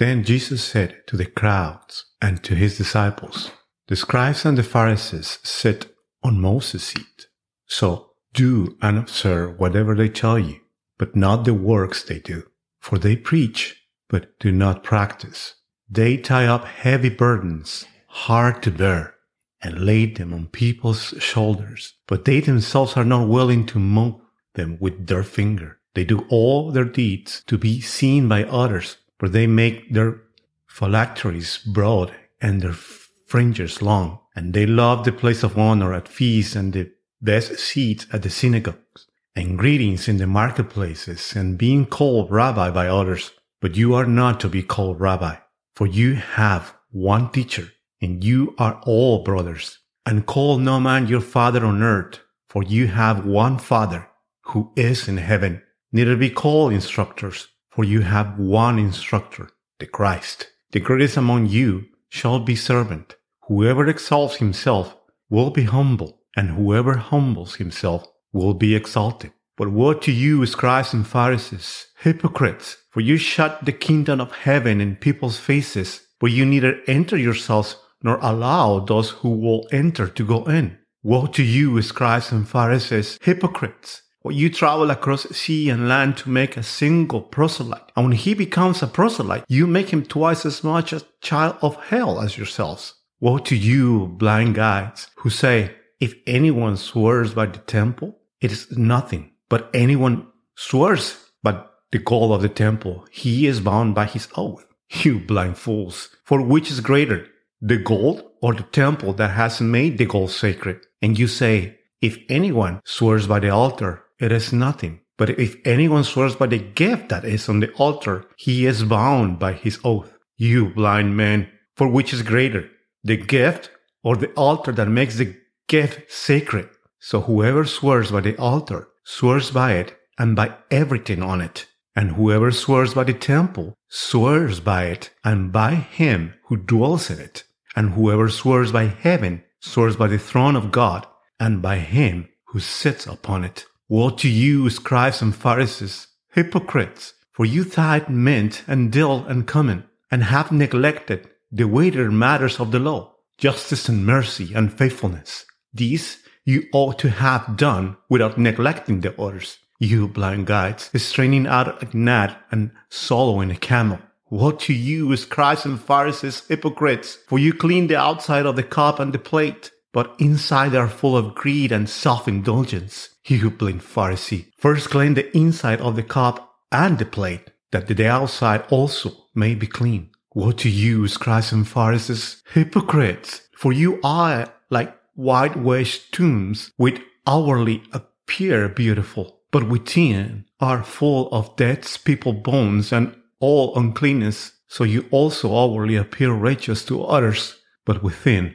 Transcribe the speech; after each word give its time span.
Then 0.00 0.24
Jesus 0.24 0.64
said 0.64 1.02
to 1.08 1.18
the 1.18 1.26
crowds 1.26 2.06
and 2.22 2.42
to 2.44 2.54
his 2.54 2.78
disciples, 2.78 3.50
The 3.88 3.96
scribes 3.96 4.46
and 4.46 4.56
the 4.56 4.62
Pharisees 4.62 5.38
sit 5.42 5.94
on 6.22 6.40
Moses' 6.40 6.84
seat. 6.84 7.26
So 7.66 8.12
do 8.32 8.78
and 8.80 8.96
observe 8.96 9.58
whatever 9.58 9.94
they 9.94 10.08
tell 10.08 10.38
you, 10.38 10.60
but 10.96 11.14
not 11.14 11.44
the 11.44 11.52
works 11.52 12.02
they 12.02 12.18
do. 12.18 12.44
For 12.80 12.96
they 12.96 13.14
preach, 13.14 13.76
but 14.08 14.38
do 14.38 14.50
not 14.50 14.82
practice. 14.82 15.56
They 15.86 16.16
tie 16.16 16.46
up 16.46 16.64
heavy 16.64 17.10
burdens, 17.10 17.84
hard 18.06 18.62
to 18.62 18.70
bear, 18.70 19.16
and 19.60 19.84
lay 19.84 20.06
them 20.06 20.32
on 20.32 20.46
people's 20.46 21.12
shoulders, 21.18 21.92
but 22.06 22.24
they 22.24 22.40
themselves 22.40 22.96
are 22.96 23.04
not 23.04 23.28
willing 23.28 23.66
to 23.66 23.78
move 23.78 24.14
them 24.54 24.78
with 24.80 25.08
their 25.08 25.24
finger. 25.24 25.78
They 25.94 26.04
do 26.04 26.24
all 26.30 26.70
their 26.70 26.86
deeds 26.86 27.42
to 27.48 27.58
be 27.58 27.82
seen 27.82 28.28
by 28.28 28.44
others 28.44 28.96
for 29.20 29.28
they 29.28 29.46
make 29.46 29.92
their 29.92 30.18
phylacteries 30.66 31.58
broad 31.58 32.10
and 32.40 32.62
their 32.62 32.72
fringes 32.72 33.82
long, 33.82 34.18
and 34.34 34.54
they 34.54 34.64
love 34.64 35.04
the 35.04 35.12
place 35.12 35.42
of 35.42 35.58
honor 35.58 35.92
at 35.92 36.08
feasts 36.08 36.56
and 36.56 36.72
the 36.72 36.90
best 37.20 37.58
seats 37.58 38.06
at 38.14 38.22
the 38.22 38.30
synagogues, 38.30 39.06
and 39.36 39.58
greetings 39.58 40.08
in 40.08 40.16
the 40.16 40.26
marketplaces, 40.26 41.36
and 41.36 41.58
being 41.58 41.84
called 41.84 42.30
rabbi 42.30 42.70
by 42.70 42.88
others. 42.88 43.32
But 43.60 43.76
you 43.76 43.92
are 43.92 44.06
not 44.06 44.40
to 44.40 44.48
be 44.48 44.62
called 44.62 44.98
rabbi, 44.98 45.36
for 45.74 45.86
you 45.86 46.14
have 46.14 46.74
one 46.90 47.30
teacher, 47.30 47.68
and 48.00 48.24
you 48.24 48.54
are 48.56 48.80
all 48.84 49.22
brothers. 49.22 49.80
And 50.06 50.24
call 50.24 50.56
no 50.56 50.80
man 50.80 51.08
your 51.08 51.20
father 51.20 51.66
on 51.66 51.82
earth, 51.82 52.20
for 52.48 52.62
you 52.62 52.86
have 52.86 53.26
one 53.26 53.58
father, 53.58 54.08
who 54.44 54.72
is 54.76 55.08
in 55.08 55.18
heaven. 55.18 55.60
Neither 55.92 56.16
be 56.16 56.30
called 56.30 56.72
instructors, 56.72 57.48
for 57.70 57.84
you 57.84 58.00
have 58.00 58.38
one 58.38 58.78
instructor, 58.78 59.48
the 59.78 59.86
Christ. 59.86 60.50
The 60.72 60.80
greatest 60.80 61.16
among 61.16 61.46
you 61.46 61.86
shall 62.08 62.40
be 62.40 62.56
servant. 62.56 63.16
Whoever 63.48 63.86
exalts 63.86 64.36
himself 64.36 64.96
will 65.28 65.50
be 65.50 65.64
humble, 65.64 66.20
and 66.36 66.50
whoever 66.50 66.96
humbles 66.96 67.56
himself 67.56 68.06
will 68.32 68.54
be 68.54 68.74
exalted. 68.74 69.32
But 69.56 69.68
woe 69.68 69.94
to 69.94 70.12
you, 70.12 70.46
scribes 70.46 70.94
and 70.94 71.06
Pharisees, 71.06 71.86
hypocrites, 71.98 72.78
for 72.90 73.00
you 73.00 73.16
shut 73.16 73.64
the 73.64 73.72
kingdom 73.72 74.20
of 74.20 74.32
heaven 74.32 74.80
in 74.80 74.96
people's 74.96 75.38
faces, 75.38 76.06
but 76.18 76.30
you 76.30 76.46
neither 76.46 76.80
enter 76.86 77.16
yourselves 77.16 77.76
nor 78.02 78.18
allow 78.22 78.80
those 78.80 79.10
who 79.10 79.30
will 79.30 79.68
enter 79.70 80.08
to 80.08 80.24
go 80.24 80.44
in. 80.44 80.78
Woe 81.02 81.26
to 81.26 81.42
you, 81.42 81.80
scribes 81.82 82.32
and 82.32 82.48
Pharisees, 82.48 83.18
hypocrites, 83.22 84.02
or 84.22 84.32
you 84.32 84.50
travel 84.50 84.90
across 84.90 85.28
sea 85.30 85.70
and 85.70 85.88
land 85.88 86.16
to 86.18 86.28
make 86.28 86.56
a 86.56 86.62
single 86.62 87.22
proselyte. 87.22 87.90
And 87.96 88.06
when 88.06 88.16
he 88.16 88.34
becomes 88.34 88.82
a 88.82 88.86
proselyte, 88.86 89.44
you 89.48 89.66
make 89.66 89.90
him 89.90 90.04
twice 90.04 90.44
as 90.44 90.62
much 90.62 90.92
a 90.92 91.02
child 91.20 91.56
of 91.62 91.76
hell 91.76 92.20
as 92.20 92.36
yourselves. 92.36 92.94
Woe 93.18 93.38
to 93.38 93.56
you, 93.56 94.06
blind 94.06 94.54
guides, 94.54 95.08
who 95.16 95.30
say, 95.30 95.74
if 96.00 96.14
anyone 96.26 96.76
swears 96.76 97.34
by 97.34 97.46
the 97.46 97.58
temple, 97.58 98.18
it 98.40 98.50
is 98.52 98.70
nothing. 98.76 99.32
But 99.48 99.70
anyone 99.74 100.26
swears 100.54 101.16
by 101.42 101.64
the 101.90 101.98
gold 101.98 102.32
of 102.32 102.42
the 102.42 102.48
temple, 102.48 103.06
he 103.10 103.46
is 103.46 103.60
bound 103.60 103.94
by 103.94 104.06
his 104.06 104.28
oath. 104.36 104.64
You 104.90 105.20
blind 105.20 105.58
fools, 105.58 106.08
for 106.24 106.40
which 106.42 106.70
is 106.70 106.80
greater, 106.80 107.26
the 107.60 107.76
gold 107.76 108.24
or 108.40 108.54
the 108.54 108.62
temple 108.62 109.12
that 109.14 109.30
has 109.30 109.60
made 109.60 109.98
the 109.98 110.06
gold 110.06 110.30
sacred? 110.30 110.78
And 111.02 111.18
you 111.18 111.26
say, 111.26 111.78
if 112.00 112.18
anyone 112.28 112.80
swears 112.84 113.26
by 113.26 113.40
the 113.40 113.50
altar, 113.50 114.02
it 114.20 114.32
is 114.32 114.52
nothing. 114.52 115.00
But 115.16 115.38
if 115.38 115.56
anyone 115.66 116.04
swears 116.04 116.36
by 116.36 116.46
the 116.46 116.58
gift 116.58 117.08
that 117.10 117.24
is 117.24 117.48
on 117.48 117.60
the 117.60 117.72
altar, 117.72 118.26
he 118.36 118.66
is 118.66 118.84
bound 118.84 119.38
by 119.38 119.52
his 119.52 119.78
oath. 119.84 120.16
You 120.36 120.70
blind 120.70 121.16
man, 121.16 121.48
for 121.76 121.88
which 121.88 122.12
is 122.14 122.22
greater, 122.22 122.70
the 123.04 123.16
gift 123.16 123.70
or 124.02 124.16
the 124.16 124.32
altar 124.32 124.72
that 124.72 124.88
makes 124.88 125.16
the 125.16 125.36
gift 125.68 126.10
sacred? 126.10 126.68
So 126.98 127.20
whoever 127.22 127.64
swears 127.64 128.10
by 128.10 128.20
the 128.20 128.36
altar 128.38 128.88
swears 129.04 129.50
by 129.50 129.72
it 129.74 129.96
and 130.18 130.36
by 130.36 130.54
everything 130.70 131.22
on 131.22 131.40
it. 131.40 131.66
And 131.96 132.12
whoever 132.12 132.50
swears 132.50 132.94
by 132.94 133.04
the 133.04 133.14
temple 133.14 133.74
swears 133.88 134.60
by 134.60 134.84
it 134.84 135.10
and 135.24 135.52
by 135.52 135.74
him 135.74 136.34
who 136.46 136.56
dwells 136.56 137.10
in 137.10 137.18
it. 137.18 137.44
And 137.76 137.90
whoever 137.90 138.28
swears 138.28 138.72
by 138.72 138.84
heaven 138.84 139.44
swears 139.60 139.96
by 139.96 140.06
the 140.08 140.18
throne 140.18 140.56
of 140.56 140.72
God 140.72 141.06
and 141.38 141.60
by 141.60 141.76
him 141.76 142.28
who 142.48 142.60
sits 142.60 143.06
upon 143.06 143.44
it. 143.44 143.66
Woe 143.90 144.10
to 144.10 144.28
you, 144.28 144.70
scribes 144.70 145.20
and 145.20 145.34
Pharisees, 145.34 146.06
hypocrites, 146.32 147.12
for 147.32 147.44
you 147.44 147.64
tithe 147.64 148.08
mint 148.08 148.62
and 148.68 148.92
dill 148.92 149.24
and 149.26 149.48
cumin, 149.48 149.82
and 150.12 150.22
have 150.22 150.52
neglected 150.52 151.28
the 151.50 151.66
weightier 151.66 152.12
matters 152.12 152.60
of 152.60 152.70
the 152.70 152.78
law, 152.78 153.16
justice 153.36 153.88
and 153.88 154.06
mercy 154.06 154.54
and 154.54 154.72
faithfulness. 154.72 155.44
These 155.74 156.18
you 156.44 156.68
ought 156.72 157.00
to 157.00 157.10
have 157.10 157.56
done 157.56 157.96
without 158.08 158.38
neglecting 158.38 159.00
the 159.00 159.20
others. 159.20 159.58
You 159.80 160.06
blind 160.06 160.46
guides, 160.46 160.88
straining 161.02 161.48
out 161.48 161.82
a 161.82 161.96
gnat 161.96 162.40
and 162.52 162.70
swallowing 162.90 163.50
a 163.50 163.56
camel. 163.56 163.98
Woe 164.30 164.52
to 164.52 164.72
you, 164.72 165.16
scribes 165.16 165.64
and 165.64 165.80
Pharisees, 165.80 166.46
hypocrites, 166.46 167.18
for 167.26 167.40
you 167.40 167.52
clean 167.52 167.88
the 167.88 167.96
outside 167.96 168.46
of 168.46 168.54
the 168.54 168.62
cup 168.62 169.00
and 169.00 169.12
the 169.12 169.18
plate, 169.18 169.72
but 169.92 170.14
inside 170.18 170.70
they 170.70 170.78
are 170.78 170.88
full 170.88 171.16
of 171.16 171.34
greed 171.34 171.72
and 171.72 171.88
self-indulgence. 171.88 173.10
You 173.24 173.50
blind 173.50 173.80
Pharisee, 173.82 174.46
first 174.56 174.90
clean 174.90 175.14
the 175.14 175.36
inside 175.36 175.80
of 175.80 175.96
the 175.96 176.02
cup 176.02 176.54
and 176.72 176.98
the 176.98 177.04
plate, 177.04 177.50
that 177.72 177.86
the 177.86 178.06
outside 178.06 178.64
also 178.70 179.12
may 179.34 179.54
be 179.54 179.66
clean. 179.66 180.10
Woe 180.34 180.52
to 180.52 180.68
you, 180.68 181.08
scribes 181.08 181.52
and 181.52 181.66
Pharisees, 181.66 182.42
hypocrites, 182.52 183.42
for 183.56 183.72
you 183.72 184.00
are 184.04 184.52
like 184.70 184.96
whitewashed 185.14 186.12
tombs, 186.12 186.72
which 186.76 187.00
outwardly 187.26 187.82
appear 187.92 188.68
beautiful, 188.68 189.40
but 189.50 189.68
within 189.68 190.44
are 190.60 190.84
full 190.84 191.28
of 191.32 191.56
dead 191.56 191.86
people's 192.04 192.42
bones 192.42 192.92
and 192.92 193.14
all 193.40 193.76
uncleanness. 193.76 194.52
So 194.68 194.84
you 194.84 195.06
also 195.10 195.48
outwardly 195.56 195.96
appear 195.96 196.32
righteous 196.32 196.84
to 196.86 197.02
others, 197.02 197.56
but 197.84 198.02
within 198.04 198.54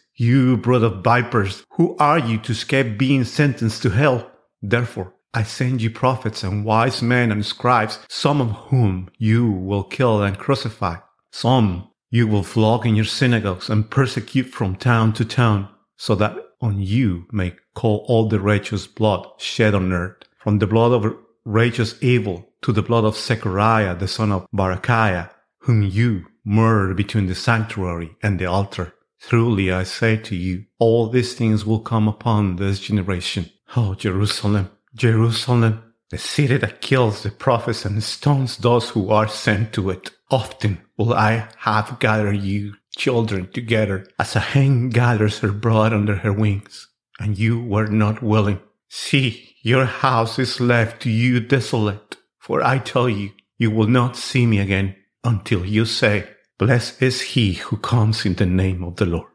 you 0.21 0.55
brood 0.55 0.83
of 0.83 1.03
vipers, 1.03 1.65
who 1.71 1.97
are 1.97 2.19
you 2.19 2.37
to 2.37 2.51
escape 2.51 2.95
being 2.95 3.23
sentenced 3.23 3.81
to 3.81 3.89
hell? 3.89 4.29
Therefore, 4.61 5.15
I 5.33 5.41
send 5.41 5.81
you 5.81 5.89
prophets 5.89 6.43
and 6.43 6.63
wise 6.63 7.01
men 7.01 7.31
and 7.31 7.43
scribes, 7.43 7.97
some 8.07 8.39
of 8.39 8.51
whom 8.69 9.09
you 9.17 9.49
will 9.49 9.83
kill 9.83 10.21
and 10.21 10.37
crucify. 10.37 10.97
Some 11.31 11.89
you 12.11 12.27
will 12.27 12.43
flog 12.43 12.85
in 12.85 12.95
your 12.95 13.05
synagogues 13.05 13.67
and 13.67 13.89
persecute 13.89 14.49
from 14.49 14.75
town 14.75 15.13
to 15.13 15.25
town, 15.25 15.69
so 15.97 16.13
that 16.13 16.37
on 16.61 16.79
you 16.79 17.25
may 17.31 17.55
call 17.73 18.05
all 18.07 18.29
the 18.29 18.39
righteous 18.39 18.85
blood 18.85 19.27
shed 19.39 19.73
on 19.73 19.91
earth, 19.91 20.17
from 20.37 20.59
the 20.59 20.67
blood 20.67 20.91
of 20.91 21.15
righteous 21.45 21.95
Abel 22.03 22.47
to 22.61 22.71
the 22.71 22.83
blood 22.83 23.05
of 23.05 23.17
Zechariah 23.17 23.95
the 23.95 24.07
son 24.07 24.31
of 24.31 24.45
Barachiah, 24.53 25.31
whom 25.61 25.81
you 25.81 26.27
murdered 26.45 26.95
between 26.95 27.25
the 27.25 27.33
sanctuary 27.33 28.15
and 28.21 28.37
the 28.37 28.45
altar. 28.45 28.93
Truly 29.21 29.71
I 29.71 29.83
say 29.83 30.17
to 30.17 30.35
you, 30.35 30.65
all 30.79 31.07
these 31.07 31.33
things 31.33 31.65
will 31.65 31.79
come 31.79 32.07
upon 32.07 32.55
this 32.55 32.79
generation. 32.79 33.49
Oh, 33.75 33.93
Jerusalem, 33.93 34.69
Jerusalem, 34.95 35.93
the 36.09 36.17
city 36.17 36.57
that 36.57 36.81
kills 36.81 37.23
the 37.23 37.31
prophets 37.31 37.85
and 37.85 38.03
stones 38.03 38.57
those 38.57 38.89
who 38.89 39.09
are 39.09 39.29
sent 39.29 39.73
to 39.73 39.89
it. 39.89 40.11
Often 40.29 40.79
will 40.97 41.13
I 41.13 41.47
have 41.59 41.99
gathered 41.99 42.41
you, 42.41 42.75
children, 42.97 43.49
together 43.51 44.05
as 44.19 44.35
a 44.35 44.39
hen 44.39 44.89
gathers 44.89 45.39
her 45.39 45.51
brood 45.51 45.93
under 45.93 46.17
her 46.17 46.33
wings, 46.33 46.89
and 47.19 47.37
you 47.37 47.63
were 47.63 47.87
not 47.87 48.21
willing. 48.21 48.59
See, 48.89 49.55
your 49.61 49.85
house 49.85 50.37
is 50.37 50.59
left 50.59 51.01
to 51.03 51.09
you 51.09 51.39
desolate. 51.39 52.17
For 52.39 52.61
I 52.63 52.79
tell 52.79 53.07
you, 53.07 53.31
you 53.57 53.71
will 53.71 53.87
not 53.87 54.17
see 54.17 54.45
me 54.45 54.59
again 54.59 54.95
until 55.23 55.63
you 55.65 55.85
say, 55.85 56.27
Blessed 56.61 57.01
is 57.01 57.21
he 57.21 57.53
who 57.53 57.77
comes 57.77 58.23
in 58.23 58.35
the 58.35 58.45
name 58.45 58.83
of 58.83 58.97
the 58.97 59.07
Lord. 59.07 59.31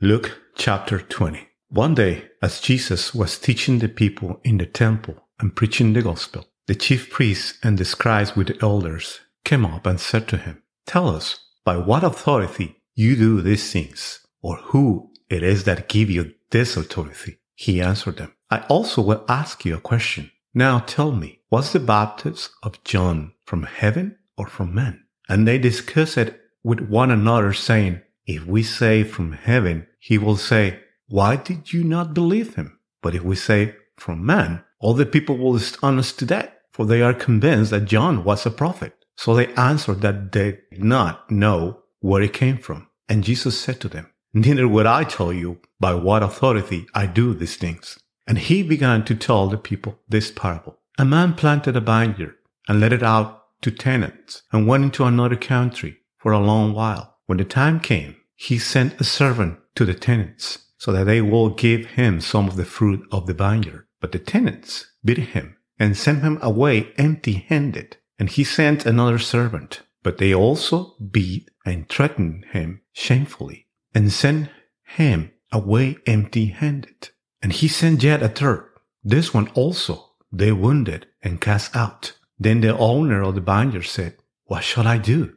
Luke 0.00 0.40
chapter 0.54 0.98
20. 0.98 1.46
One 1.68 1.94
day, 1.94 2.30
as 2.40 2.62
Jesus 2.62 3.14
was 3.14 3.36
teaching 3.36 3.78
the 3.78 3.90
people 3.90 4.40
in 4.42 4.56
the 4.56 4.64
temple 4.64 5.16
and 5.38 5.54
preaching 5.54 5.92
the 5.92 6.00
gospel, 6.00 6.46
the 6.68 6.74
chief 6.74 7.10
priests 7.10 7.58
and 7.62 7.76
the 7.76 7.84
scribes 7.84 8.34
with 8.34 8.46
the 8.46 8.56
elders 8.62 9.20
came 9.44 9.66
up 9.66 9.84
and 9.84 10.00
said 10.00 10.26
to 10.28 10.38
him, 10.38 10.62
Tell 10.86 11.14
us, 11.14 11.44
by 11.62 11.76
what 11.76 12.04
authority 12.04 12.76
you 12.94 13.16
do 13.16 13.42
these 13.42 13.70
things, 13.70 14.26
or 14.40 14.56
who 14.56 15.10
it 15.28 15.42
is 15.42 15.64
that 15.64 15.90
give 15.90 16.08
you 16.08 16.32
this 16.52 16.78
authority? 16.78 17.36
He 17.54 17.82
answered 17.82 18.16
them, 18.16 18.32
I 18.50 18.60
also 18.70 19.02
will 19.02 19.26
ask 19.28 19.66
you 19.66 19.76
a 19.76 19.78
question. 19.78 20.30
Now 20.54 20.78
tell 20.78 21.12
me, 21.12 21.40
was 21.50 21.74
the 21.74 21.80
baptism 21.80 22.50
of 22.62 22.82
John 22.82 23.34
from 23.44 23.64
heaven 23.64 24.16
or 24.38 24.46
from 24.46 24.74
men? 24.74 25.04
And 25.28 25.46
they 25.46 25.58
discussed 25.58 26.16
it 26.16 26.41
with 26.62 26.80
one 26.80 27.10
another, 27.10 27.52
saying, 27.52 28.00
If 28.26 28.46
we 28.46 28.62
say 28.62 29.04
from 29.04 29.32
heaven, 29.32 29.86
he 29.98 30.18
will 30.18 30.36
say, 30.36 30.80
Why 31.08 31.36
did 31.36 31.72
you 31.72 31.84
not 31.84 32.14
believe 32.14 32.54
him? 32.54 32.78
But 33.02 33.14
if 33.14 33.22
we 33.22 33.36
say 33.36 33.74
from 33.96 34.24
man, 34.24 34.64
all 34.78 34.94
the 34.94 35.06
people 35.06 35.36
will 35.36 35.58
stone 35.58 35.98
us 35.98 36.12
to 36.12 36.26
death, 36.26 36.50
for 36.72 36.86
they 36.86 37.02
are 37.02 37.14
convinced 37.14 37.70
that 37.70 37.84
John 37.84 38.24
was 38.24 38.46
a 38.46 38.50
prophet. 38.50 38.94
So 39.16 39.34
they 39.34 39.52
answered 39.54 40.00
that 40.00 40.32
they 40.32 40.58
did 40.70 40.84
not 40.84 41.30
know 41.30 41.82
where 42.00 42.22
he 42.22 42.28
came 42.28 42.58
from. 42.58 42.88
And 43.08 43.22
Jesus 43.24 43.58
said 43.60 43.80
to 43.80 43.88
them, 43.88 44.10
Neither 44.34 44.66
would 44.66 44.86
I 44.86 45.04
tell 45.04 45.32
you 45.32 45.60
by 45.78 45.94
what 45.94 46.22
authority 46.22 46.86
I 46.94 47.06
do 47.06 47.34
these 47.34 47.56
things. 47.56 47.98
And 48.26 48.38
he 48.38 48.62
began 48.62 49.04
to 49.04 49.14
tell 49.14 49.48
the 49.48 49.58
people 49.58 49.98
this 50.08 50.30
parable. 50.30 50.78
A 50.98 51.04
man 51.04 51.34
planted 51.34 51.76
a 51.76 51.80
vineyard 51.80 52.34
and 52.68 52.80
let 52.80 52.92
it 52.92 53.02
out 53.02 53.42
to 53.62 53.70
tenants 53.70 54.42
and 54.52 54.66
went 54.66 54.84
into 54.84 55.04
another 55.04 55.36
country 55.36 55.98
for 56.22 56.32
a 56.32 56.38
long 56.38 56.72
while. 56.72 57.18
When 57.26 57.38
the 57.38 57.44
time 57.44 57.80
came, 57.80 58.16
he 58.36 58.58
sent 58.58 59.00
a 59.00 59.04
servant 59.04 59.58
to 59.74 59.84
the 59.84 59.94
tenants 59.94 60.66
so 60.78 60.92
that 60.92 61.04
they 61.04 61.20
will 61.20 61.50
give 61.50 61.86
him 61.86 62.20
some 62.20 62.46
of 62.48 62.56
the 62.56 62.64
fruit 62.64 63.06
of 63.10 63.26
the 63.26 63.34
vineyard. 63.34 63.86
But 64.00 64.12
the 64.12 64.18
tenants 64.18 64.86
beat 65.04 65.18
him 65.18 65.56
and 65.78 65.96
sent 65.96 66.22
him 66.22 66.38
away 66.40 66.92
empty 66.96 67.44
handed. 67.48 67.96
And 68.18 68.28
he 68.28 68.44
sent 68.44 68.86
another 68.86 69.18
servant, 69.18 69.82
but 70.02 70.18
they 70.18 70.34
also 70.34 70.94
beat 71.10 71.50
and 71.66 71.88
threatened 71.88 72.46
him 72.52 72.82
shamefully 72.92 73.66
and 73.94 74.12
sent 74.12 74.48
him 74.84 75.32
away 75.50 75.98
empty 76.06 76.46
handed. 76.46 77.10
And 77.42 77.52
he 77.52 77.68
sent 77.68 78.02
yet 78.02 78.22
a 78.22 78.28
third. 78.28 78.68
This 79.02 79.34
one 79.34 79.48
also 79.54 80.10
they 80.32 80.52
wounded 80.52 81.06
and 81.22 81.40
cast 81.40 81.76
out. 81.76 82.12
Then 82.38 82.60
the 82.60 82.76
owner 82.76 83.22
of 83.22 83.34
the 83.34 83.40
vineyard 83.40 83.84
said, 83.84 84.16
What 84.44 84.64
shall 84.64 84.86
I 84.86 84.98
do? 84.98 85.36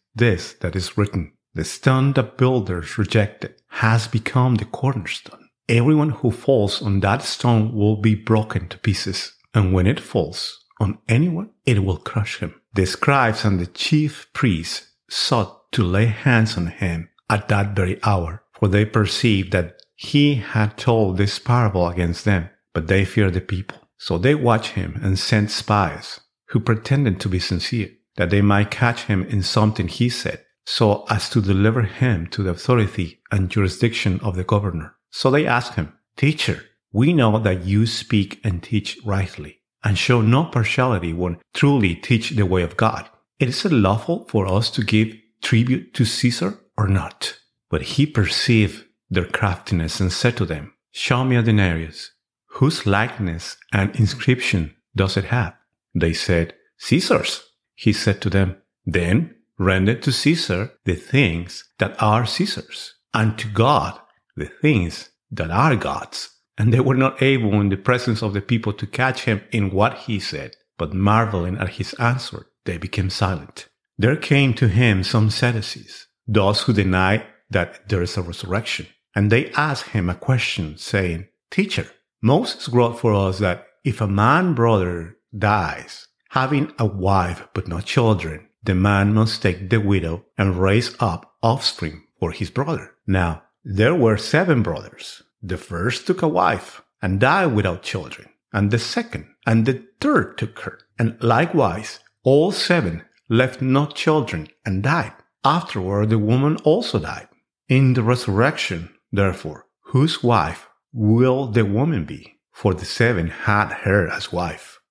this 0.15 0.53
that 0.61 0.75
is 0.75 0.97
written? 0.97 1.33
The 1.53 1.63
stone 1.65 2.13
the 2.13 2.23
builders 2.23 2.97
rejected 2.97 3.55
has 3.67 4.07
become 4.07 4.55
the 4.55 4.65
cornerstone. 4.65 5.49
Everyone 5.67 6.09
who 6.09 6.31
falls 6.31 6.81
on 6.81 6.99
that 7.01 7.21
stone 7.21 7.73
will 7.73 7.97
be 7.97 8.15
broken 8.15 8.67
to 8.69 8.77
pieces. 8.79 9.33
And 9.53 9.73
when 9.73 9.87
it 9.87 9.99
falls 9.99 10.65
on 10.79 10.99
anyone, 11.07 11.51
it 11.65 11.83
will 11.83 11.97
crush 11.97 12.39
him. 12.39 12.55
The 12.73 12.85
scribes 12.85 13.43
and 13.43 13.59
the 13.59 13.67
chief 13.67 14.29
priests 14.33 14.87
sought 15.09 15.71
to 15.73 15.83
lay 15.83 16.05
hands 16.05 16.57
on 16.57 16.67
him 16.67 17.09
at 17.29 17.49
that 17.49 17.75
very 17.75 17.99
hour, 18.03 18.43
for 18.57 18.67
they 18.67 18.85
perceived 18.85 19.51
that 19.51 19.81
he 19.95 20.35
had 20.35 20.77
told 20.77 21.17
this 21.17 21.37
parable 21.37 21.87
against 21.87 22.25
them, 22.25 22.49
but 22.73 22.87
they 22.87 23.05
feared 23.05 23.33
the 23.33 23.41
people. 23.41 23.77
So 23.97 24.17
they 24.17 24.35
watched 24.35 24.71
him 24.71 24.99
and 25.03 25.19
sent 25.19 25.51
spies 25.51 26.21
who 26.47 26.59
pretended 26.59 27.19
to 27.19 27.29
be 27.29 27.39
sincere, 27.39 27.89
that 28.15 28.29
they 28.29 28.41
might 28.41 28.71
catch 28.71 29.03
him 29.03 29.23
in 29.23 29.43
something 29.43 29.87
he 29.87 30.09
said, 30.09 30.43
so 30.65 31.05
as 31.09 31.29
to 31.29 31.41
deliver 31.41 31.83
him 31.83 32.27
to 32.27 32.43
the 32.43 32.51
authority 32.51 33.21
and 33.31 33.49
jurisdiction 33.49 34.19
of 34.21 34.35
the 34.35 34.43
governor. 34.43 34.95
So 35.09 35.31
they 35.31 35.45
asked 35.45 35.75
him, 35.75 35.93
Teacher, 36.17 36.63
we 36.91 37.13
know 37.13 37.39
that 37.39 37.63
you 37.63 37.85
speak 37.85 38.39
and 38.43 38.61
teach 38.61 38.99
rightly, 39.05 39.61
and 39.83 39.97
show 39.97 40.21
no 40.21 40.45
partiality 40.45 41.13
when 41.13 41.39
truly 41.53 41.95
teach 41.95 42.31
the 42.31 42.45
way 42.45 42.63
of 42.63 42.77
God. 42.77 43.09
Is 43.39 43.65
it 43.65 43.71
lawful 43.71 44.27
for 44.27 44.45
us 44.45 44.69
to 44.71 44.83
give 44.83 45.15
tribute 45.41 45.93
to 45.95 46.05
Caesar 46.05 46.59
or 46.77 46.87
not? 46.87 47.37
But 47.69 47.81
he 47.81 48.05
perceived 48.05 48.85
their 49.09 49.25
craftiness 49.25 49.99
and 49.99 50.11
said 50.11 50.37
to 50.37 50.45
them, 50.45 50.73
Show 50.91 51.23
me 51.23 51.37
a 51.37 51.41
denarius. 51.41 52.11
Whose 52.55 52.85
likeness 52.85 53.57
and 53.71 53.95
inscription 53.95 54.75
does 54.95 55.15
it 55.15 55.25
have? 55.25 55.55
They 55.95 56.13
said, 56.13 56.53
Caesar's. 56.77 57.41
He 57.81 57.93
said 57.93 58.21
to 58.21 58.29
them, 58.29 58.57
Then 58.85 59.33
render 59.57 59.95
to 59.95 60.11
Caesar 60.11 60.71
the 60.85 60.93
things 60.93 61.63
that 61.79 61.99
are 61.99 62.27
Caesar's, 62.27 62.93
and 63.11 63.39
to 63.39 63.47
God 63.47 63.99
the 64.35 64.45
things 64.45 65.09
that 65.31 65.49
are 65.49 65.75
God's. 65.75 66.29
And 66.59 66.71
they 66.71 66.79
were 66.79 67.01
not 67.05 67.23
able 67.23 67.59
in 67.59 67.69
the 67.69 67.77
presence 67.77 68.21
of 68.21 68.33
the 68.33 68.41
people 68.41 68.71
to 68.73 68.85
catch 68.85 69.23
him 69.23 69.41
in 69.51 69.71
what 69.71 69.97
he 70.05 70.19
said, 70.19 70.57
but 70.77 70.93
marveling 70.93 71.57
at 71.57 71.77
his 71.79 71.95
answer, 71.95 72.45
they 72.65 72.77
became 72.77 73.09
silent. 73.09 73.67
There 73.97 74.15
came 74.15 74.53
to 74.55 74.67
him 74.67 75.03
some 75.03 75.31
Sadducees, 75.31 76.05
those 76.27 76.61
who 76.61 76.73
deny 76.73 77.25
that 77.49 77.89
there 77.89 78.03
is 78.03 78.15
a 78.15 78.21
resurrection. 78.21 78.85
And 79.15 79.31
they 79.31 79.49
asked 79.53 79.89
him 79.89 80.07
a 80.07 80.13
question, 80.13 80.77
saying, 80.77 81.29
Teacher, 81.49 81.87
Moses 82.21 82.69
wrote 82.69 82.99
for 82.99 83.15
us 83.15 83.39
that 83.39 83.65
if 83.83 84.01
a 84.01 84.07
man 84.07 84.53
brother 84.53 85.17
dies, 85.35 86.05
having 86.31 86.73
a 86.77 86.85
wife 86.85 87.47
but 87.53 87.67
not 87.67 87.85
children, 87.85 88.47
the 88.63 88.75
man 88.75 89.13
must 89.13 89.41
take 89.41 89.69
the 89.69 89.79
widow 89.79 90.25
and 90.37 90.57
raise 90.57 90.95
up 90.99 91.35
offspring 91.41 92.03
for 92.19 92.31
his 92.31 92.49
brother. 92.49 92.91
Now, 93.07 93.43
there 93.63 93.95
were 93.95 94.17
seven 94.17 94.61
brothers. 94.61 95.23
The 95.41 95.57
first 95.57 96.07
took 96.07 96.21
a 96.21 96.27
wife 96.27 96.81
and 97.01 97.19
died 97.19 97.53
without 97.53 97.83
children, 97.83 98.29
and 98.53 98.71
the 98.71 98.79
second 98.79 99.27
and 99.45 99.65
the 99.65 99.85
third 99.99 100.37
took 100.37 100.59
her. 100.59 100.79
And 100.99 101.17
likewise, 101.21 101.99
all 102.23 102.51
seven 102.51 103.03
left 103.29 103.61
no 103.61 103.87
children 103.87 104.47
and 104.65 104.83
died. 104.83 105.13
Afterward, 105.43 106.09
the 106.09 106.19
woman 106.19 106.57
also 106.57 106.99
died. 106.99 107.27
In 107.67 107.93
the 107.93 108.03
resurrection, 108.03 108.89
Therefore, 109.11 109.67
whose 109.91 110.23
wife 110.23 110.69
will 110.93 111.47
the 111.47 111.65
woman 111.65 112.05
be? 112.05 112.37
For 112.53 112.73
the 112.73 112.85
seven 112.85 113.27
had 113.27 113.71
her 113.83 114.07
as 114.07 114.31
wife. 114.31 114.79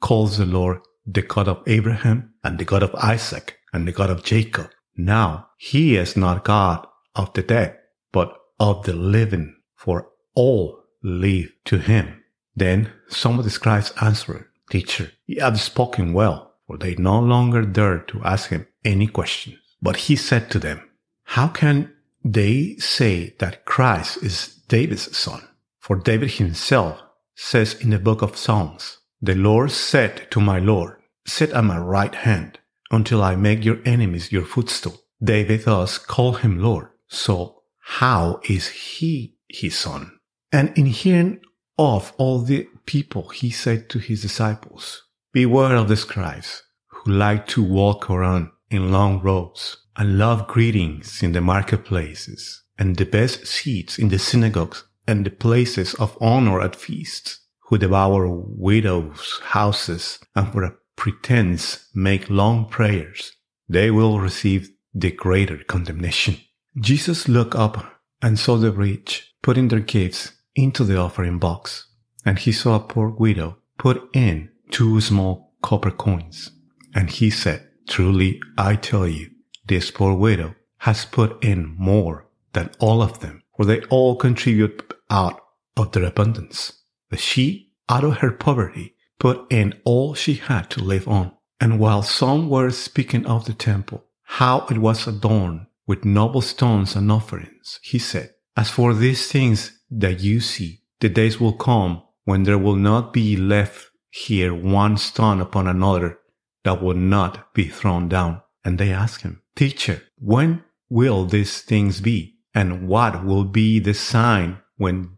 calls 0.00 0.38
the 0.38 0.46
Lord 0.46 0.80
the 1.06 1.22
God 1.22 1.48
of 1.48 1.62
Abraham 1.66 2.34
and 2.44 2.58
the 2.58 2.64
God 2.64 2.82
of 2.82 2.94
Isaac 2.96 3.58
and 3.72 3.86
the 3.86 3.92
God 3.92 4.10
of 4.10 4.24
Jacob. 4.24 4.70
Now 4.96 5.48
he 5.56 5.96
is 5.96 6.16
not 6.16 6.44
God 6.44 6.86
of 7.14 7.32
the 7.34 7.42
dead, 7.42 7.78
but 8.12 8.36
of 8.60 8.84
the 8.84 8.92
living, 8.92 9.56
for 9.74 10.08
all 10.34 10.82
leave 11.02 11.52
to 11.66 11.78
him. 11.78 12.22
Then 12.54 12.92
some 13.08 13.38
of 13.38 13.44
the 13.44 13.50
scribes 13.50 13.92
answered, 14.00 14.46
Teacher, 14.70 15.12
you 15.26 15.40
have 15.40 15.60
spoken 15.60 16.12
well, 16.12 16.54
for 16.66 16.76
they 16.76 16.94
no 16.96 17.18
longer 17.20 17.62
dared 17.62 18.08
to 18.08 18.22
ask 18.24 18.50
him 18.50 18.66
any 18.84 19.06
questions. 19.06 19.58
But 19.80 19.96
he 19.96 20.16
said 20.16 20.50
to 20.50 20.58
them, 20.58 20.82
How 21.24 21.48
can 21.48 21.92
they 22.24 22.76
say 22.76 23.34
that 23.38 23.64
Christ 23.64 24.22
is 24.22 24.56
David's 24.68 25.16
son? 25.16 25.46
For 25.78 25.96
David 25.96 26.32
himself 26.32 27.00
says 27.34 27.74
in 27.74 27.90
the 27.90 27.98
book 27.98 28.20
of 28.20 28.36
Psalms, 28.36 28.97
The 29.20 29.34
Lord 29.34 29.72
said 29.72 30.30
to 30.30 30.40
my 30.40 30.58
Lord, 30.58 31.00
Sit 31.26 31.50
at 31.50 31.64
my 31.64 31.78
right 31.78 32.14
hand 32.14 32.60
until 32.90 33.22
I 33.22 33.34
make 33.34 33.64
your 33.64 33.80
enemies 33.84 34.32
your 34.32 34.44
footstool. 34.44 34.96
David 35.22 35.64
thus 35.64 35.98
called 35.98 36.40
him 36.40 36.58
Lord. 36.58 36.90
So 37.08 37.62
how 37.80 38.40
is 38.48 38.68
he 38.68 39.34
his 39.48 39.76
son? 39.76 40.18
And 40.52 40.76
in 40.78 40.86
hearing 40.86 41.40
of 41.76 42.12
all 42.16 42.40
the 42.40 42.68
people, 42.86 43.28
he 43.30 43.50
said 43.50 43.88
to 43.90 43.98
his 43.98 44.22
disciples, 44.22 45.04
Beware 45.32 45.76
of 45.76 45.88
the 45.88 45.96
scribes 45.96 46.62
who 46.86 47.12
like 47.12 47.46
to 47.48 47.62
walk 47.62 48.08
around 48.08 48.50
in 48.70 48.92
long 48.92 49.20
robes 49.20 49.78
and 49.96 50.18
love 50.18 50.46
greetings 50.46 51.22
in 51.22 51.32
the 51.32 51.40
marketplaces 51.40 52.62
and 52.78 52.96
the 52.96 53.04
best 53.04 53.46
seats 53.46 53.98
in 53.98 54.08
the 54.08 54.18
synagogues 54.18 54.84
and 55.06 55.26
the 55.26 55.30
places 55.30 55.94
of 55.94 56.16
honor 56.20 56.60
at 56.60 56.76
feasts, 56.76 57.40
who 57.68 57.76
devour 57.76 58.26
widows' 58.30 59.40
houses 59.44 60.18
and 60.34 60.50
for 60.50 60.64
a 60.64 60.74
pretense 60.96 61.88
make 61.94 62.30
long 62.30 62.66
prayers. 62.68 63.32
They 63.68 63.90
will 63.90 64.20
receive 64.20 64.70
the 64.94 65.10
greater 65.10 65.58
condemnation. 65.58 66.38
Jesus 66.80 67.28
looked 67.28 67.54
up 67.54 68.00
and 68.22 68.38
saw 68.38 68.56
the 68.56 68.72
rich 68.72 69.34
putting 69.42 69.68
their 69.68 69.80
gifts 69.80 70.32
into 70.54 70.82
the 70.82 70.96
offering 70.96 71.38
box, 71.38 71.86
and 72.24 72.38
he 72.38 72.52
saw 72.52 72.76
a 72.76 72.80
poor 72.80 73.10
widow 73.10 73.58
put 73.78 74.02
in 74.14 74.50
two 74.70 75.00
small 75.00 75.52
copper 75.62 75.90
coins. 75.90 76.50
And 76.94 77.10
he 77.10 77.30
said, 77.30 77.68
Truly 77.86 78.40
I 78.56 78.76
tell 78.76 79.06
you, 79.06 79.30
this 79.66 79.90
poor 79.90 80.14
widow 80.14 80.54
has 80.78 81.04
put 81.04 81.44
in 81.44 81.76
more 81.78 82.26
than 82.54 82.70
all 82.78 83.02
of 83.02 83.20
them, 83.20 83.42
for 83.56 83.66
they 83.66 83.82
all 83.82 84.16
contribute 84.16 84.94
out 85.10 85.40
of 85.76 85.92
their 85.92 86.04
abundance. 86.04 86.77
But 87.10 87.20
she, 87.20 87.72
out 87.88 88.04
of 88.04 88.18
her 88.18 88.30
poverty, 88.30 88.94
put 89.18 89.50
in 89.50 89.74
all 89.84 90.14
she 90.14 90.34
had 90.34 90.70
to 90.70 90.82
live 90.82 91.08
on. 91.08 91.32
And 91.60 91.80
while 91.80 92.02
some 92.02 92.48
were 92.48 92.70
speaking 92.70 93.26
of 93.26 93.46
the 93.46 93.54
temple, 93.54 94.04
how 94.22 94.66
it 94.70 94.78
was 94.78 95.06
adorned 95.06 95.66
with 95.86 96.04
noble 96.04 96.42
stones 96.42 96.94
and 96.94 97.10
offerings, 97.10 97.80
he 97.82 97.98
said, 97.98 98.34
As 98.56 98.70
for 98.70 98.94
these 98.94 99.30
things 99.30 99.78
that 99.90 100.20
you 100.20 100.40
see, 100.40 100.82
the 101.00 101.08
days 101.08 101.40
will 101.40 101.54
come 101.54 102.02
when 102.24 102.42
there 102.42 102.58
will 102.58 102.76
not 102.76 103.12
be 103.12 103.36
left 103.36 103.90
here 104.10 104.54
one 104.54 104.96
stone 104.96 105.40
upon 105.40 105.66
another 105.66 106.18
that 106.64 106.82
will 106.82 106.94
not 106.94 107.54
be 107.54 107.68
thrown 107.68 108.08
down. 108.08 108.42
And 108.64 108.78
they 108.78 108.92
asked 108.92 109.22
him, 109.22 109.42
Teacher, 109.56 110.02
when 110.18 110.62
will 110.90 111.24
these 111.24 111.62
things 111.62 112.00
be? 112.00 112.36
And 112.54 112.88
what 112.88 113.24
will 113.24 113.44
be 113.44 113.78
the 113.78 113.94
sign 113.94 114.58
when 114.76 115.17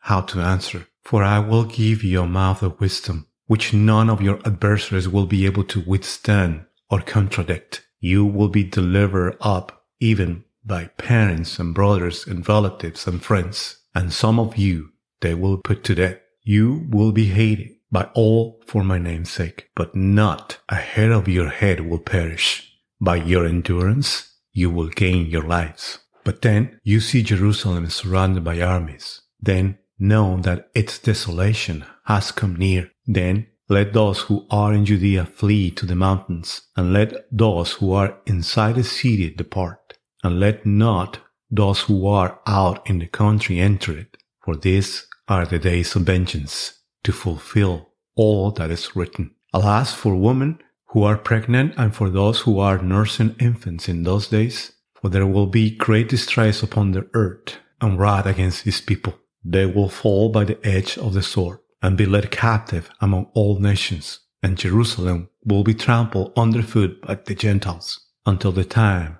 how 0.00 0.20
to 0.22 0.40
answer, 0.40 0.86
for 1.02 1.22
I 1.22 1.38
will 1.38 1.64
give 1.64 2.02
your 2.02 2.26
mouth 2.26 2.62
of 2.62 2.80
wisdom, 2.80 3.26
which 3.46 3.72
none 3.72 4.10
of 4.10 4.22
your 4.22 4.38
adversaries 4.44 5.08
will 5.08 5.26
be 5.26 5.46
able 5.46 5.64
to 5.64 5.80
withstand 5.86 6.64
or 6.90 7.00
contradict. 7.00 7.86
You 8.00 8.24
will 8.24 8.48
be 8.48 8.64
delivered 8.64 9.36
up 9.40 9.84
even 10.00 10.44
by 10.64 10.86
parents 10.86 11.58
and 11.58 11.74
brothers 11.74 12.26
and 12.26 12.46
relatives 12.48 13.06
and 13.06 13.22
friends, 13.22 13.78
and 13.94 14.12
some 14.12 14.38
of 14.38 14.56
you 14.56 14.90
they 15.20 15.34
will 15.34 15.58
put 15.58 15.84
to 15.84 15.94
death. 15.94 16.18
You 16.42 16.86
will 16.88 17.12
be 17.12 17.26
hated 17.26 17.76
by 17.90 18.08
all 18.14 18.62
for 18.66 18.82
my 18.84 18.98
name's 18.98 19.30
sake, 19.30 19.68
but 19.74 19.94
not 19.94 20.58
a 20.68 20.76
hair 20.76 21.12
of 21.12 21.28
your 21.28 21.48
head 21.48 21.88
will 21.88 21.98
perish. 21.98 22.72
By 23.00 23.16
your 23.16 23.46
endurance, 23.46 24.32
you 24.52 24.70
will 24.70 24.88
gain 24.88 25.26
your 25.26 25.46
lives. 25.46 25.98
But 26.24 26.42
then 26.42 26.78
you 26.84 27.00
see 27.00 27.22
Jerusalem 27.22 27.88
surrounded 27.90 28.44
by 28.44 28.60
armies. 28.60 29.22
Then 29.40 29.78
know 30.00 30.38
that 30.40 30.70
its 30.74 30.98
desolation 30.98 31.84
has 32.04 32.32
come 32.32 32.56
near. 32.56 32.90
Then 33.06 33.46
let 33.68 33.92
those 33.92 34.22
who 34.22 34.46
are 34.50 34.72
in 34.72 34.84
Judea 34.84 35.26
flee 35.26 35.70
to 35.72 35.86
the 35.86 35.94
mountains, 35.94 36.62
and 36.76 36.92
let 36.92 37.26
those 37.30 37.74
who 37.74 37.92
are 37.92 38.18
inside 38.26 38.74
the 38.74 38.82
city 38.82 39.30
depart, 39.30 39.98
and 40.24 40.40
let 40.40 40.66
not 40.66 41.20
those 41.50 41.82
who 41.82 42.06
are 42.06 42.40
out 42.46 42.88
in 42.88 42.98
the 42.98 43.06
country 43.06 43.60
enter 43.60 43.96
it, 43.96 44.16
for 44.40 44.56
these 44.56 45.06
are 45.28 45.46
the 45.46 45.58
days 45.58 45.94
of 45.94 46.02
vengeance, 46.02 46.80
to 47.04 47.12
fulfill 47.12 47.90
all 48.16 48.50
that 48.50 48.70
is 48.70 48.96
written. 48.96 49.30
Alas 49.52 49.94
for 49.94 50.16
women 50.16 50.58
who 50.86 51.04
are 51.04 51.16
pregnant 51.16 51.74
and 51.76 51.94
for 51.94 52.10
those 52.10 52.40
who 52.40 52.58
are 52.58 52.82
nursing 52.82 53.36
infants 53.38 53.88
in 53.88 54.02
those 54.02 54.26
days, 54.28 54.72
for 54.94 55.08
there 55.08 55.26
will 55.26 55.46
be 55.46 55.70
great 55.70 56.08
distress 56.08 56.62
upon 56.62 56.90
the 56.90 57.08
earth 57.14 57.56
and 57.80 57.98
wrath 57.98 58.26
against 58.26 58.64
his 58.64 58.80
people. 58.80 59.14
They 59.44 59.66
will 59.66 59.88
fall 59.88 60.28
by 60.28 60.44
the 60.44 60.64
edge 60.66 60.98
of 60.98 61.14
the 61.14 61.22
sword 61.22 61.58
and 61.82 61.96
be 61.96 62.06
led 62.06 62.30
captive 62.30 62.90
among 63.00 63.30
all 63.34 63.58
nations, 63.58 64.20
and 64.42 64.58
Jerusalem 64.58 65.28
will 65.44 65.64
be 65.64 65.74
trampled 65.74 66.32
underfoot 66.36 67.00
by 67.02 67.14
the 67.14 67.34
Gentiles 67.34 68.00
until 68.26 68.52
the 68.52 68.64
times 68.64 69.16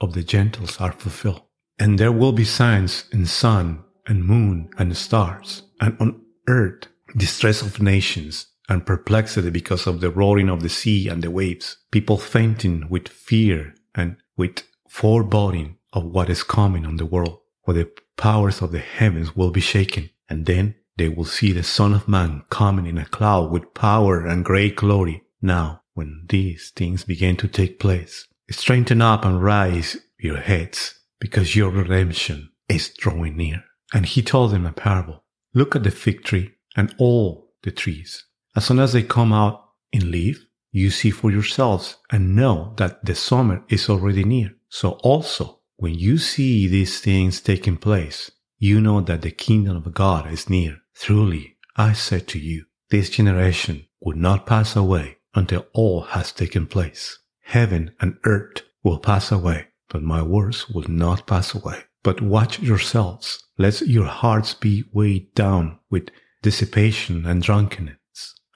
of 0.00 0.12
the 0.12 0.22
Gentiles 0.22 0.78
are 0.80 0.92
fulfilled. 0.92 1.42
And 1.78 1.98
there 1.98 2.12
will 2.12 2.32
be 2.32 2.44
signs 2.44 3.04
in 3.12 3.26
sun 3.26 3.82
and 4.06 4.24
moon 4.24 4.70
and 4.78 4.96
stars, 4.96 5.62
and 5.80 5.96
on 6.00 6.20
earth 6.48 6.88
distress 7.16 7.62
of 7.62 7.80
nations 7.80 8.46
and 8.68 8.86
perplexity 8.86 9.50
because 9.50 9.86
of 9.86 10.00
the 10.00 10.10
roaring 10.10 10.48
of 10.48 10.62
the 10.62 10.68
sea 10.68 11.08
and 11.08 11.22
the 11.22 11.30
waves, 11.30 11.76
people 11.90 12.18
fainting 12.18 12.88
with 12.88 13.08
fear 13.08 13.74
and 13.94 14.16
with 14.36 14.62
foreboding 14.88 15.76
of 15.92 16.04
what 16.04 16.30
is 16.30 16.42
coming 16.42 16.86
on 16.86 16.96
the 16.96 17.06
world, 17.06 17.40
for 17.64 17.74
the 17.74 17.90
powers 18.16 18.62
of 18.62 18.72
the 18.72 18.78
heavens 18.78 19.36
will 19.36 19.50
be 19.50 19.60
shaken, 19.60 20.10
and 20.28 20.46
then 20.46 20.74
they 20.96 21.08
will 21.08 21.24
see 21.24 21.52
the 21.52 21.62
Son 21.62 21.94
of 21.94 22.08
Man 22.08 22.42
coming 22.50 22.86
in 22.86 22.98
a 22.98 23.04
cloud 23.06 23.50
with 23.50 23.74
power 23.74 24.26
and 24.26 24.44
great 24.44 24.76
glory. 24.76 25.22
Now, 25.40 25.82
when 25.94 26.26
these 26.28 26.70
things 26.74 27.04
begin 27.04 27.36
to 27.38 27.48
take 27.48 27.78
place, 27.80 28.26
straighten 28.50 29.02
up 29.02 29.24
and 29.24 29.42
rise 29.42 29.96
your 30.18 30.38
heads, 30.38 30.98
because 31.20 31.56
your 31.56 31.70
redemption 31.70 32.50
is 32.68 32.90
drawing 32.90 33.36
near. 33.36 33.64
And 33.94 34.06
he 34.06 34.22
told 34.22 34.50
them 34.50 34.66
a 34.66 34.72
parable. 34.72 35.24
Look 35.54 35.76
at 35.76 35.82
the 35.82 35.90
fig 35.90 36.24
tree 36.24 36.52
and 36.76 36.94
all 36.98 37.52
the 37.62 37.70
trees. 37.70 38.24
As 38.56 38.64
soon 38.66 38.78
as 38.78 38.92
they 38.92 39.02
come 39.02 39.32
out 39.32 39.64
in 39.92 40.10
leaf, 40.10 40.46
you 40.70 40.90
see 40.90 41.10
for 41.10 41.30
yourselves 41.30 41.96
and 42.10 42.34
know 42.34 42.74
that 42.78 43.04
the 43.04 43.14
summer 43.14 43.62
is 43.68 43.88
already 43.88 44.24
near. 44.24 44.52
So 44.68 44.92
also, 45.02 45.60
when 45.76 45.94
you 45.94 46.18
see 46.18 46.66
these 46.66 47.00
things 47.00 47.40
taking 47.40 47.76
place, 47.76 48.30
you 48.58 48.80
know 48.80 49.00
that 49.00 49.22
the 49.22 49.30
kingdom 49.30 49.76
of 49.76 49.94
God 49.94 50.30
is 50.30 50.48
near. 50.48 50.78
Truly, 50.94 51.56
I 51.76 51.92
say 51.94 52.20
to 52.20 52.38
you, 52.38 52.66
this 52.90 53.10
generation 53.10 53.86
will 54.00 54.16
not 54.16 54.46
pass 54.46 54.76
away 54.76 55.18
until 55.34 55.66
all 55.72 56.02
has 56.02 56.30
taken 56.32 56.66
place. 56.66 57.18
Heaven 57.40 57.94
and 58.00 58.18
earth 58.24 58.62
will 58.84 58.98
pass 58.98 59.32
away, 59.32 59.68
but 59.88 60.02
my 60.02 60.22
words 60.22 60.68
will 60.68 60.88
not 60.88 61.26
pass 61.26 61.54
away. 61.54 61.84
But 62.02 62.20
watch 62.20 62.60
yourselves, 62.60 63.44
lest 63.58 63.86
your 63.86 64.06
hearts 64.06 64.54
be 64.54 64.84
weighed 64.92 65.34
down 65.34 65.78
with 65.90 66.10
dissipation 66.42 67.26
and 67.26 67.42
drunkenness 67.42 67.96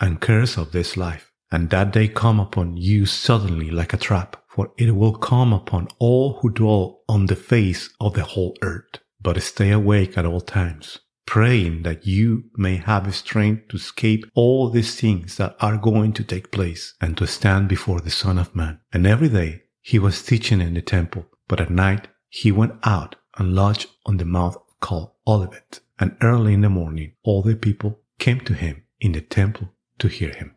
and 0.00 0.20
cares 0.20 0.58
of 0.58 0.72
this 0.72 0.96
life, 0.96 1.32
and 1.50 1.70
that 1.70 1.92
they 1.92 2.08
come 2.08 2.40
upon 2.40 2.76
you 2.76 3.06
suddenly 3.06 3.70
like 3.70 3.92
a 3.92 3.96
trap, 3.96 4.36
for 4.56 4.72
it 4.78 4.96
will 4.96 5.12
come 5.12 5.52
upon 5.52 5.86
all 5.98 6.38
who 6.40 6.50
dwell 6.50 7.02
on 7.10 7.26
the 7.26 7.36
face 7.36 7.90
of 8.00 8.14
the 8.14 8.24
whole 8.24 8.56
earth. 8.62 9.00
But 9.20 9.42
stay 9.42 9.70
awake 9.70 10.16
at 10.16 10.24
all 10.24 10.40
times, 10.40 11.00
praying 11.26 11.82
that 11.82 12.06
you 12.06 12.44
may 12.56 12.76
have 12.76 13.14
strength 13.14 13.68
to 13.68 13.76
escape 13.76 14.24
all 14.34 14.70
these 14.70 14.98
things 14.98 15.36
that 15.36 15.56
are 15.60 15.76
going 15.76 16.14
to 16.14 16.24
take 16.24 16.50
place 16.50 16.94
and 17.02 17.18
to 17.18 17.26
stand 17.26 17.68
before 17.68 18.00
the 18.00 18.10
Son 18.10 18.38
of 18.38 18.56
Man. 18.56 18.80
And 18.94 19.06
every 19.06 19.28
day 19.28 19.64
he 19.82 19.98
was 19.98 20.22
teaching 20.22 20.62
in 20.62 20.72
the 20.72 20.80
temple, 20.80 21.26
but 21.48 21.60
at 21.60 21.68
night 21.68 22.08
he 22.30 22.50
went 22.50 22.76
out 22.82 23.16
and 23.36 23.54
lodged 23.54 23.90
on 24.06 24.16
the 24.16 24.24
mount 24.24 24.56
called 24.80 25.10
Olivet. 25.26 25.80
And 25.98 26.16
early 26.22 26.54
in 26.54 26.62
the 26.62 26.70
morning 26.70 27.12
all 27.22 27.42
the 27.42 27.56
people 27.56 28.00
came 28.18 28.40
to 28.40 28.54
him 28.54 28.84
in 29.00 29.12
the 29.12 29.20
temple 29.20 29.68
to 29.98 30.08
hear 30.08 30.32
him. 30.32 30.56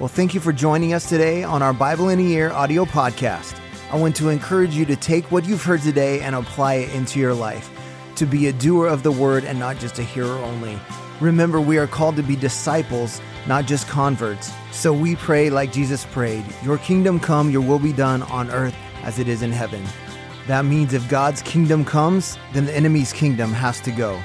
Well, 0.00 0.08
thank 0.08 0.34
you 0.34 0.40
for 0.40 0.52
joining 0.52 0.92
us 0.92 1.08
today 1.08 1.44
on 1.44 1.62
our 1.62 1.72
Bible 1.72 2.08
in 2.08 2.18
a 2.18 2.22
Year 2.22 2.50
audio 2.50 2.84
podcast. 2.84 3.56
I 3.92 3.96
want 3.96 4.16
to 4.16 4.28
encourage 4.28 4.74
you 4.74 4.84
to 4.86 4.96
take 4.96 5.30
what 5.30 5.44
you've 5.44 5.62
heard 5.62 5.82
today 5.82 6.20
and 6.20 6.34
apply 6.34 6.74
it 6.74 6.94
into 6.96 7.20
your 7.20 7.32
life, 7.32 7.70
to 8.16 8.26
be 8.26 8.48
a 8.48 8.52
doer 8.52 8.88
of 8.88 9.04
the 9.04 9.12
word 9.12 9.44
and 9.44 9.56
not 9.56 9.78
just 9.78 10.00
a 10.00 10.02
hearer 10.02 10.34
only. 10.38 10.76
Remember, 11.20 11.60
we 11.60 11.78
are 11.78 11.86
called 11.86 12.16
to 12.16 12.24
be 12.24 12.34
disciples, 12.34 13.20
not 13.46 13.66
just 13.66 13.86
converts. 13.86 14.50
So 14.72 14.92
we 14.92 15.14
pray 15.14 15.48
like 15.48 15.72
Jesus 15.72 16.04
prayed 16.06 16.44
Your 16.64 16.78
kingdom 16.78 17.20
come, 17.20 17.48
your 17.48 17.62
will 17.62 17.78
be 17.78 17.92
done 17.92 18.22
on 18.24 18.50
earth 18.50 18.74
as 19.04 19.20
it 19.20 19.28
is 19.28 19.42
in 19.42 19.52
heaven. 19.52 19.84
That 20.48 20.64
means 20.64 20.92
if 20.92 21.08
God's 21.08 21.40
kingdom 21.42 21.84
comes, 21.84 22.36
then 22.52 22.66
the 22.66 22.74
enemy's 22.74 23.12
kingdom 23.12 23.52
has 23.52 23.78
to 23.82 23.92
go. 23.92 24.20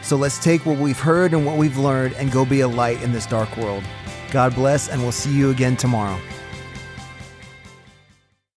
So 0.00 0.16
let's 0.16 0.42
take 0.42 0.64
what 0.64 0.78
we've 0.78 0.98
heard 0.98 1.34
and 1.34 1.44
what 1.44 1.58
we've 1.58 1.76
learned 1.76 2.14
and 2.14 2.32
go 2.32 2.46
be 2.46 2.60
a 2.60 2.68
light 2.68 3.02
in 3.02 3.12
this 3.12 3.26
dark 3.26 3.54
world. 3.58 3.84
God 4.30 4.54
bless, 4.54 4.88
and 4.88 5.02
we'll 5.02 5.12
see 5.12 5.32
you 5.32 5.50
again 5.50 5.76
tomorrow. 5.76 6.18